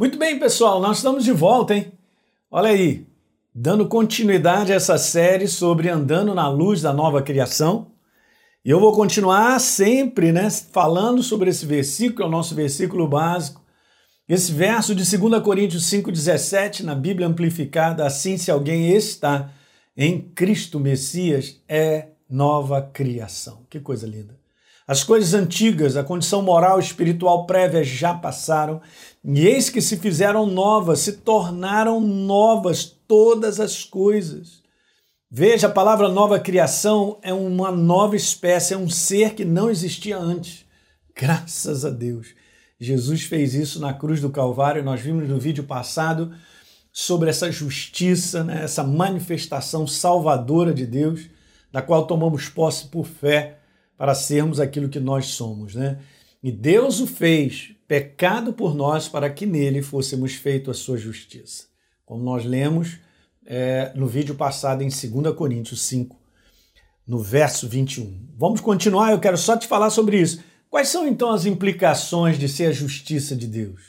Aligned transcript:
Muito 0.00 0.16
bem, 0.16 0.38
pessoal, 0.38 0.80
nós 0.80 0.96
estamos 0.96 1.24
de 1.26 1.30
volta, 1.30 1.74
hein? 1.74 1.92
Olha 2.50 2.70
aí, 2.70 3.06
dando 3.54 3.86
continuidade 3.86 4.72
a 4.72 4.76
essa 4.76 4.96
série 4.96 5.46
sobre 5.46 5.90
andando 5.90 6.34
na 6.34 6.48
luz 6.48 6.80
da 6.80 6.90
nova 6.90 7.20
criação. 7.20 7.88
E 8.64 8.70
eu 8.70 8.80
vou 8.80 8.94
continuar 8.94 9.60
sempre, 9.60 10.32
né, 10.32 10.48
falando 10.48 11.22
sobre 11.22 11.50
esse 11.50 11.66
versículo, 11.66 12.24
é 12.24 12.26
o 12.28 12.30
nosso 12.30 12.54
versículo 12.54 13.06
básico. 13.06 13.60
Esse 14.26 14.52
verso 14.52 14.94
de 14.94 15.04
2 15.04 15.42
Coríntios 15.42 15.84
5:17 15.84 16.82
na 16.82 16.94
Bíblia 16.94 17.28
amplificada, 17.28 18.06
assim 18.06 18.38
se 18.38 18.50
alguém 18.50 18.96
está 18.96 19.52
em 19.94 20.18
Cristo 20.18 20.80
Messias 20.80 21.60
é 21.68 22.08
nova 22.26 22.80
criação. 22.80 23.66
Que 23.68 23.78
coisa 23.78 24.06
linda. 24.06 24.39
As 24.90 25.04
coisas 25.04 25.34
antigas, 25.34 25.96
a 25.96 26.02
condição 26.02 26.42
moral 26.42 26.80
e 26.80 26.82
espiritual 26.82 27.46
prévia 27.46 27.84
já 27.84 28.12
passaram, 28.12 28.80
e 29.24 29.46
eis 29.46 29.70
que 29.70 29.80
se 29.80 29.96
fizeram 29.96 30.46
novas, 30.46 30.98
se 30.98 31.12
tornaram 31.12 32.00
novas 32.00 32.86
todas 33.06 33.60
as 33.60 33.84
coisas. 33.84 34.60
Veja, 35.30 35.68
a 35.68 35.70
palavra 35.70 36.08
nova 36.08 36.40
criação 36.40 37.20
é 37.22 37.32
uma 37.32 37.70
nova 37.70 38.16
espécie, 38.16 38.74
é 38.74 38.76
um 38.76 38.90
ser 38.90 39.36
que 39.36 39.44
não 39.44 39.70
existia 39.70 40.18
antes. 40.18 40.64
Graças 41.14 41.84
a 41.84 41.90
Deus. 41.90 42.34
Jesus 42.76 43.22
fez 43.22 43.54
isso 43.54 43.78
na 43.78 43.94
cruz 43.94 44.20
do 44.20 44.30
Calvário, 44.30 44.82
nós 44.82 45.00
vimos 45.00 45.28
no 45.28 45.38
vídeo 45.38 45.62
passado 45.62 46.34
sobre 46.92 47.30
essa 47.30 47.48
justiça, 47.52 48.42
né, 48.42 48.64
essa 48.64 48.82
manifestação 48.82 49.86
salvadora 49.86 50.74
de 50.74 50.84
Deus, 50.84 51.30
da 51.70 51.80
qual 51.80 52.08
tomamos 52.08 52.48
posse 52.48 52.88
por 52.88 53.06
fé 53.06 53.59
para 54.00 54.14
sermos 54.14 54.58
aquilo 54.58 54.88
que 54.88 54.98
nós 54.98 55.26
somos, 55.26 55.74
né? 55.74 55.98
E 56.42 56.50
Deus 56.50 57.00
o 57.00 57.06
fez 57.06 57.74
pecado 57.86 58.50
por 58.50 58.74
nós 58.74 59.06
para 59.06 59.28
que 59.28 59.44
nele 59.44 59.82
fôssemos 59.82 60.32
feito 60.32 60.70
a 60.70 60.74
sua 60.74 60.96
justiça. 60.96 61.64
Como 62.06 62.24
nós 62.24 62.46
lemos 62.46 62.96
é, 63.44 63.92
no 63.94 64.06
vídeo 64.06 64.34
passado 64.34 64.82
em 64.82 64.88
2 64.88 65.34
Coríntios 65.36 65.82
5, 65.82 66.16
no 67.06 67.18
verso 67.18 67.68
21. 67.68 68.26
Vamos 68.38 68.62
continuar, 68.62 69.12
eu 69.12 69.20
quero 69.20 69.36
só 69.36 69.54
te 69.54 69.66
falar 69.66 69.90
sobre 69.90 70.18
isso. 70.18 70.42
Quais 70.70 70.88
são 70.88 71.06
então 71.06 71.30
as 71.30 71.44
implicações 71.44 72.38
de 72.38 72.48
ser 72.48 72.68
a 72.68 72.72
justiça 72.72 73.36
de 73.36 73.46
Deus? 73.46 73.82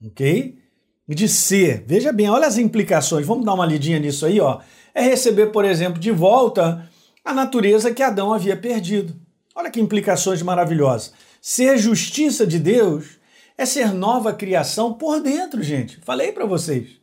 Ok? 0.00 0.60
De 1.08 1.28
ser, 1.28 1.82
veja 1.88 2.12
bem, 2.12 2.30
olha 2.30 2.46
as 2.46 2.56
implicações, 2.56 3.26
vamos 3.26 3.44
dar 3.44 3.54
uma 3.54 3.66
lidinha 3.66 3.98
nisso 3.98 4.24
aí, 4.24 4.38
ó. 4.38 4.60
É 4.94 5.02
receber, 5.02 5.46
por 5.46 5.64
exemplo, 5.64 5.98
de 5.98 6.12
volta 6.12 6.88
a 7.24 7.34
natureza 7.34 7.92
que 7.92 8.00
Adão 8.00 8.32
havia 8.32 8.56
perdido. 8.56 9.28
Olha 9.60 9.70
que 9.70 9.78
implicações 9.78 10.40
maravilhosas. 10.40 11.12
Ser 11.38 11.76
justiça 11.76 12.46
de 12.46 12.58
Deus 12.58 13.18
é 13.58 13.66
ser 13.66 13.92
nova 13.92 14.32
criação 14.32 14.94
por 14.94 15.20
dentro, 15.20 15.62
gente. 15.62 15.98
Falei 16.00 16.32
para 16.32 16.46
vocês. 16.46 16.98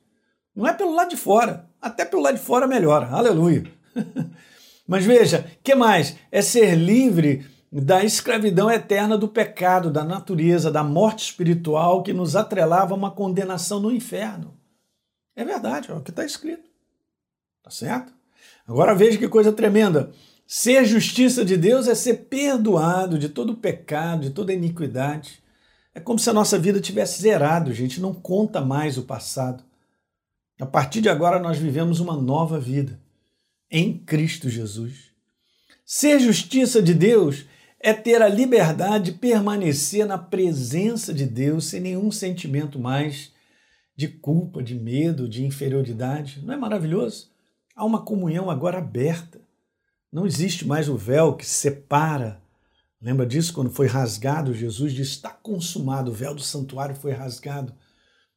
Não 0.55 0.67
é 0.67 0.73
pelo 0.73 0.95
lado 0.95 1.11
de 1.11 1.17
fora. 1.17 1.69
Até 1.79 2.03
pelo 2.03 2.23
lado 2.23 2.35
de 2.35 2.43
fora 2.43 2.65
melhora. 2.65 3.09
Aleluia. 3.11 3.63
Mas 4.87 5.05
veja, 5.05 5.45
que 5.63 5.75
mais? 5.75 6.15
É 6.31 6.41
ser 6.41 6.73
livre 6.73 7.45
da 7.71 8.03
escravidão 8.03 8.71
eterna 8.71 9.15
do 9.19 9.27
pecado, 9.27 9.91
da 9.91 10.03
natureza, 10.03 10.71
da 10.71 10.83
morte 10.83 11.25
espiritual 11.25 12.01
que 12.01 12.11
nos 12.11 12.35
atrelava 12.35 12.95
a 12.95 12.97
uma 12.97 13.11
condenação 13.11 13.79
no 13.79 13.91
inferno. 13.91 14.57
É 15.35 15.45
verdade, 15.45 15.91
é 15.91 15.93
o 15.93 16.01
que 16.01 16.09
está 16.09 16.25
escrito. 16.25 16.67
Tá 17.61 17.69
certo? 17.69 18.11
Agora 18.67 18.95
veja 18.95 19.19
que 19.19 19.29
coisa 19.29 19.53
tremenda. 19.53 20.11
Ser 20.47 20.85
justiça 20.85 21.43
de 21.43 21.57
Deus 21.57 21.89
é 21.89 21.93
ser 21.93 22.27
perdoado 22.29 23.19
de 23.19 23.27
todo 23.27 23.57
pecado, 23.57 24.21
de 24.21 24.29
toda 24.29 24.53
iniquidade. 24.53 25.43
É 25.93 25.99
como 25.99 26.17
se 26.17 26.29
a 26.29 26.33
nossa 26.33 26.57
vida 26.57 26.79
tivesse 26.79 27.21
zerado, 27.21 27.73
gente, 27.73 27.99
não 27.99 28.13
conta 28.13 28.61
mais 28.61 28.97
o 28.97 29.03
passado. 29.03 29.61
A 30.57 30.65
partir 30.65 31.01
de 31.01 31.09
agora 31.09 31.37
nós 31.37 31.57
vivemos 31.57 31.99
uma 31.99 32.15
nova 32.15 32.57
vida 32.57 32.97
em 33.69 33.97
Cristo 33.97 34.49
Jesus. 34.49 35.11
Ser 35.85 36.17
justiça 36.17 36.81
de 36.81 36.93
Deus 36.93 37.45
é 37.77 37.93
ter 37.93 38.21
a 38.21 38.29
liberdade 38.29 39.11
de 39.11 39.17
permanecer 39.17 40.05
na 40.05 40.17
presença 40.17 41.13
de 41.13 41.25
Deus 41.25 41.65
sem 41.65 41.81
nenhum 41.81 42.09
sentimento 42.09 42.79
mais 42.79 43.33
de 43.97 44.07
culpa, 44.07 44.63
de 44.63 44.75
medo, 44.75 45.27
de 45.27 45.45
inferioridade. 45.45 46.41
Não 46.41 46.53
é 46.53 46.57
maravilhoso? 46.57 47.29
Há 47.75 47.83
uma 47.83 48.01
comunhão 48.01 48.49
agora 48.49 48.77
aberta. 48.77 49.45
Não 50.11 50.25
existe 50.25 50.65
mais 50.65 50.87
o 50.87 50.95
véu 50.95 51.35
que 51.35 51.45
separa. 51.45 52.41
Lembra 53.01 53.25
disso 53.25 53.53
quando 53.53 53.69
foi 53.69 53.87
rasgado? 53.87 54.53
Jesus 54.53 54.93
disse: 54.93 55.11
está 55.11 55.29
consumado, 55.29 56.11
o 56.11 56.13
véu 56.13 56.33
do 56.33 56.41
santuário 56.41 56.95
foi 56.95 57.11
rasgado. 57.11 57.73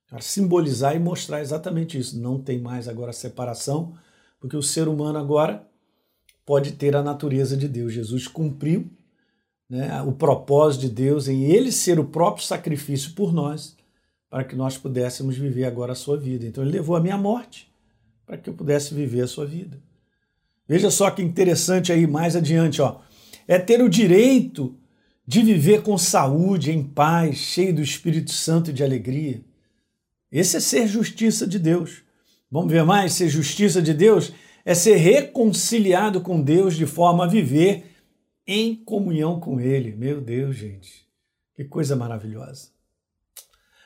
Para 0.08 0.20
simbolizar 0.20 0.97
e 0.97 0.98
mostrar 0.98 1.41
exatamente 1.41 1.97
isso. 1.97 2.19
Não 2.19 2.41
tem 2.41 2.60
mais 2.60 2.88
agora 2.88 3.12
separação, 3.12 3.94
porque 4.41 4.56
o 4.56 4.62
ser 4.62 4.88
humano 4.88 5.19
agora 5.19 5.66
pode 6.44 6.72
ter 6.72 6.97
a 6.97 7.03
natureza 7.03 7.56
de 7.56 7.69
Deus. 7.69 7.92
Jesus 7.92 8.26
cumpriu 8.26 8.91
né, 9.69 10.02
o 10.02 10.10
propósito 10.10 10.81
de 10.82 10.91
Deus 10.91 11.28
em 11.28 11.44
ele 11.44 11.70
ser 11.70 12.00
o 12.00 12.04
próprio 12.04 12.44
sacrifício 12.44 13.12
por 13.14 13.32
nós, 13.32 13.76
para 14.28 14.42
que 14.42 14.56
nós 14.56 14.76
pudéssemos 14.76 15.37
viver 15.37 15.64
agora 15.64 15.92
a 15.92 15.97
sua 15.97 16.16
vida. 16.16 16.44
Então 16.44 16.64
ele 16.64 16.72
levou 16.72 16.97
a 16.97 17.00
minha 17.00 17.16
morte 17.16 17.72
para 18.26 18.37
que 18.37 18.50
eu 18.50 18.54
pudesse 18.54 18.92
viver 18.92 19.22
a 19.22 19.28
sua 19.28 19.47
vida. 19.47 19.81
Veja 20.70 20.88
só 20.88 21.10
que 21.10 21.20
interessante 21.20 21.91
aí 21.91 22.06
mais 22.06 22.36
adiante, 22.36 22.81
ó. 22.81 23.00
É 23.48 23.58
ter 23.58 23.82
o 23.82 23.88
direito 23.88 24.78
de 25.26 25.42
viver 25.42 25.82
com 25.82 25.98
saúde, 25.98 26.70
em 26.70 26.81
paz, 26.81 27.38
cheio 27.38 27.75
do 27.75 27.82
Espírito 27.82 28.31
Santo 28.31 28.70
e 28.70 28.72
de 28.72 28.84
alegria. 28.84 29.41
Esse 30.31 30.58
é 30.58 30.60
ser 30.60 30.86
justiça 30.86 31.44
de 31.44 31.58
Deus. 31.58 32.04
Vamos 32.48 32.70
ver 32.70 32.84
mais? 32.84 33.14
Ser 33.14 33.28
justiça 33.28 33.82
de 33.82 33.92
Deus 33.92 34.32
é 34.64 34.72
ser 34.72 34.94
reconciliado 34.94 36.20
com 36.20 36.41
Deus 36.41 36.76
de 36.76 36.87
forma 36.87 37.25
a 37.25 37.28
viver 37.28 37.87
em 38.47 38.76
comunhão 38.76 39.41
com 39.41 39.58
Ele. 39.58 39.91
Meu 39.97 40.20
Deus, 40.20 40.54
gente, 40.54 41.04
que 41.52 41.64
coisa 41.64 41.97
maravilhosa. 41.97 42.69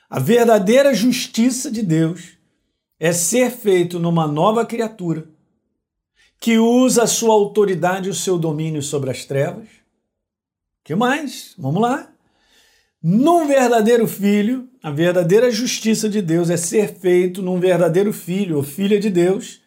A 0.07 0.19
verdadeira 0.19 0.93
justiça 0.93 1.71
de 1.71 1.81
Deus 1.81 2.37
é 2.99 3.11
ser 3.11 3.49
feito 3.49 3.97
numa 3.97 4.27
nova 4.27 4.63
criatura 4.63 5.33
que 6.45 6.59
usa 6.59 7.01
a 7.01 7.07
sua 7.07 7.33
autoridade 7.33 8.07
e 8.07 8.11
o 8.11 8.13
seu 8.13 8.37
domínio 8.37 8.83
sobre 8.83 9.09
as 9.09 9.25
trevas. 9.25 9.67
que 10.83 10.93
mais? 10.93 11.55
Vamos 11.57 11.81
lá. 11.81 12.07
Num 13.01 13.47
verdadeiro 13.47 14.07
filho, 14.07 14.69
a 14.83 14.91
verdadeira 14.91 15.49
justiça 15.49 16.07
de 16.07 16.21
Deus 16.21 16.51
é 16.51 16.55
ser 16.55 16.99
feito 16.99 17.41
num 17.41 17.59
verdadeiro 17.59 18.13
filho 18.13 18.57
ou 18.57 18.61
filha 18.61 18.99
de 18.99 19.09
Deus 19.09 19.59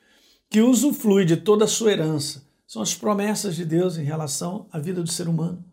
que 0.48 0.60
usufrui 0.60 1.24
de 1.24 1.36
toda 1.38 1.64
a 1.64 1.66
sua 1.66 1.90
herança. 1.90 2.46
São 2.64 2.80
as 2.80 2.94
promessas 2.94 3.56
de 3.56 3.64
Deus 3.64 3.98
em 3.98 4.04
relação 4.04 4.68
à 4.70 4.78
vida 4.78 5.02
do 5.02 5.10
ser 5.10 5.26
humano. 5.26 5.64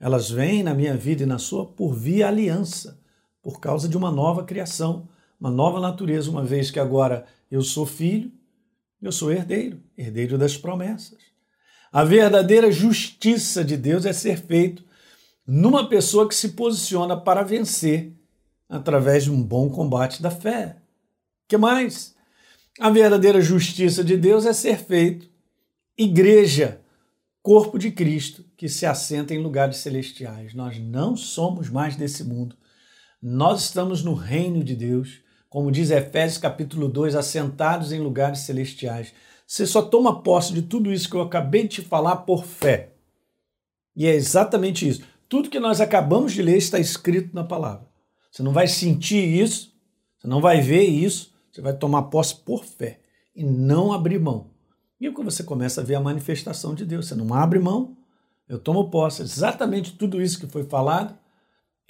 Elas 0.00 0.28
vêm 0.28 0.64
na 0.64 0.74
minha 0.74 0.96
vida 0.96 1.22
e 1.22 1.26
na 1.26 1.38
sua 1.38 1.66
por 1.66 1.94
via 1.94 2.26
aliança, 2.26 3.00
por 3.40 3.60
causa 3.60 3.88
de 3.88 3.96
uma 3.96 4.10
nova 4.10 4.42
criação, 4.42 5.08
uma 5.38 5.52
nova 5.52 5.78
natureza, 5.78 6.28
uma 6.28 6.44
vez 6.44 6.68
que 6.68 6.80
agora 6.80 7.26
eu 7.48 7.62
sou 7.62 7.86
filho, 7.86 8.32
eu 9.02 9.10
sou 9.10 9.32
herdeiro, 9.32 9.82
herdeiro 9.98 10.38
das 10.38 10.56
promessas. 10.56 11.18
A 11.92 12.04
verdadeira 12.04 12.70
justiça 12.70 13.64
de 13.64 13.76
Deus 13.76 14.06
é 14.06 14.12
ser 14.12 14.40
feito 14.40 14.84
numa 15.46 15.88
pessoa 15.88 16.28
que 16.28 16.34
se 16.34 16.50
posiciona 16.50 17.16
para 17.16 17.42
vencer 17.42 18.12
através 18.68 19.24
de 19.24 19.30
um 19.30 19.42
bom 19.42 19.68
combate 19.68 20.22
da 20.22 20.30
fé. 20.30 20.76
Que 21.48 21.56
mais? 21.56 22.14
A 22.80 22.88
verdadeira 22.88 23.40
justiça 23.40 24.02
de 24.02 24.16
Deus 24.16 24.46
é 24.46 24.52
ser 24.52 24.78
feito 24.78 25.28
igreja, 25.98 26.80
corpo 27.42 27.78
de 27.78 27.90
Cristo, 27.90 28.44
que 28.56 28.68
se 28.68 28.86
assenta 28.86 29.34
em 29.34 29.42
lugares 29.42 29.78
celestiais. 29.78 30.54
Nós 30.54 30.78
não 30.78 31.16
somos 31.16 31.68
mais 31.68 31.96
desse 31.96 32.24
mundo. 32.24 32.56
Nós 33.20 33.64
estamos 33.64 34.02
no 34.02 34.14
reino 34.14 34.64
de 34.64 34.74
Deus 34.74 35.20
como 35.52 35.70
diz 35.70 35.90
Efésios 35.90 36.38
capítulo 36.38 36.88
2, 36.88 37.14
assentados 37.14 37.92
em 37.92 38.00
lugares 38.00 38.38
celestiais. 38.38 39.12
Você 39.46 39.66
só 39.66 39.82
toma 39.82 40.22
posse 40.22 40.50
de 40.54 40.62
tudo 40.62 40.90
isso 40.90 41.10
que 41.10 41.14
eu 41.14 41.20
acabei 41.20 41.64
de 41.64 41.68
te 41.68 41.82
falar 41.82 42.16
por 42.16 42.46
fé. 42.46 42.94
E 43.94 44.06
é 44.06 44.14
exatamente 44.14 44.88
isso. 44.88 45.02
Tudo 45.28 45.50
que 45.50 45.60
nós 45.60 45.78
acabamos 45.78 46.32
de 46.32 46.40
ler 46.40 46.56
está 46.56 46.78
escrito 46.78 47.34
na 47.34 47.44
palavra. 47.44 47.86
Você 48.30 48.42
não 48.42 48.54
vai 48.54 48.66
sentir 48.66 49.22
isso, 49.22 49.74
você 50.18 50.26
não 50.26 50.40
vai 50.40 50.62
ver 50.62 50.84
isso, 50.84 51.34
você 51.52 51.60
vai 51.60 51.76
tomar 51.76 52.04
posse 52.04 52.34
por 52.34 52.64
fé 52.64 53.00
e 53.36 53.44
não 53.44 53.92
abrir 53.92 54.18
mão. 54.18 54.52
E 54.98 55.06
aí 55.06 55.12
você 55.12 55.44
começa 55.44 55.82
a 55.82 55.84
ver 55.84 55.96
a 55.96 56.00
manifestação 56.00 56.74
de 56.74 56.86
Deus. 56.86 57.08
Você 57.08 57.14
não 57.14 57.34
abre 57.34 57.58
mão, 57.58 57.94
eu 58.48 58.58
tomo 58.58 58.88
posse. 58.88 59.20
Exatamente 59.20 59.98
tudo 59.98 60.22
isso 60.22 60.40
que 60.40 60.46
foi 60.46 60.64
falado 60.64 61.14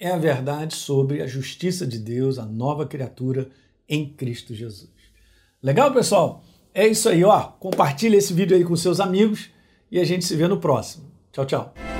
é 0.03 0.11
a 0.11 0.17
verdade 0.17 0.75
sobre 0.75 1.21
a 1.21 1.27
justiça 1.27 1.87
de 1.87 1.97
Deus, 1.97 2.37
a 2.37 2.45
nova 2.45 2.85
criatura 2.85 3.47
em 3.87 4.05
Cristo 4.09 4.53
Jesus. 4.53 4.89
Legal, 5.61 5.93
pessoal? 5.93 6.43
É 6.73 6.85
isso 6.85 7.07
aí, 7.07 7.23
ó. 7.23 7.43
Compartilhe 7.43 8.17
esse 8.17 8.33
vídeo 8.33 8.57
aí 8.57 8.65
com 8.65 8.75
seus 8.75 8.99
amigos 8.99 9.49
e 9.89 9.97
a 10.01 10.03
gente 10.03 10.25
se 10.25 10.35
vê 10.35 10.45
no 10.45 10.59
próximo. 10.59 11.09
Tchau, 11.31 11.45
tchau. 11.45 11.92